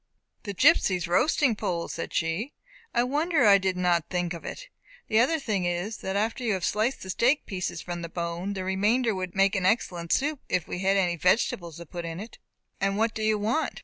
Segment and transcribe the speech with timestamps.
[0.45, 2.53] "The gipsies' roasting pole!" said she;
[2.91, 4.67] "I wonder I did not think of it.
[5.09, 8.53] The other thing is, that after you have sliced the steak pieces from the bone,
[8.53, 12.19] the remainder would make an excellent soup, if we had any vegetables to put with
[12.19, 12.39] it."
[12.79, 13.79] "And what do you want?"